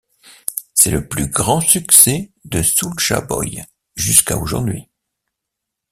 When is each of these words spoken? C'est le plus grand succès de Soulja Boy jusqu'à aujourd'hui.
C'est 0.73 0.89
le 0.89 1.07
plus 1.07 1.27
grand 1.27 1.61
succès 1.61 2.31
de 2.43 2.63
Soulja 2.63 3.21
Boy 3.21 3.63
jusqu'à 3.95 4.35
aujourd'hui. 4.39 4.89